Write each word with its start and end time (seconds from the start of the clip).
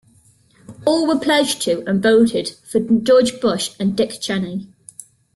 All 0.87 1.05
were 1.05 1.19
pledged 1.19 1.61
to 1.65 1.87
and 1.87 2.01
voted 2.01 2.55
for 2.67 2.79
George 2.79 3.39
Bush 3.39 3.75
and 3.79 3.95
Dick 3.95 4.19
Cheney. 4.19 4.67